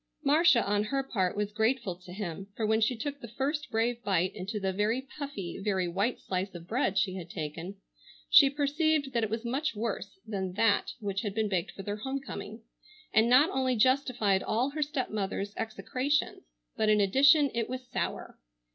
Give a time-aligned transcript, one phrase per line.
[0.23, 4.03] Marcia on her part was grateful to him, for when she took the first brave
[4.03, 7.75] bite into the very puffy, very white slice of bread she had taken,
[8.27, 11.97] she perceived that it was much worse than that which had been baked for their
[11.97, 12.63] homecoming,
[13.13, 16.41] and not only justified all her stepmother's execrations,
[16.75, 18.39] but in addition it was sour.